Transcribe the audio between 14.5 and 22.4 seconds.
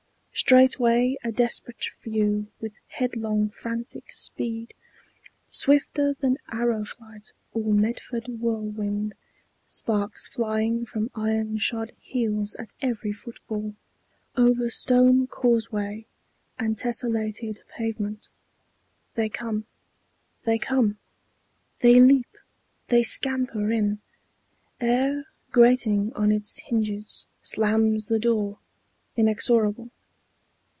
stone causeway and tessellated pavement, They come they come they leap